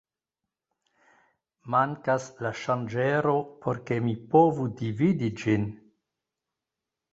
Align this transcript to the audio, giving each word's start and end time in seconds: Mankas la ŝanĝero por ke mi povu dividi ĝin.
Mankas 1.75 2.25
la 2.47 2.53
ŝanĝero 2.63 3.37
por 3.67 3.83
ke 3.91 4.01
mi 4.07 4.17
povu 4.35 4.69
dividi 4.83 5.33
ĝin. 5.45 5.71